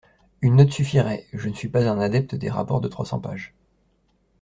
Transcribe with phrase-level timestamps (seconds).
[0.41, 3.53] Une note suffirait– je ne suis pas un adepte des rapports de trois cents pages.